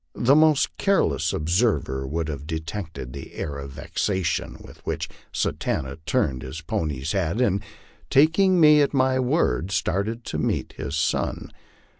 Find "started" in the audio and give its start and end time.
9.69-10.25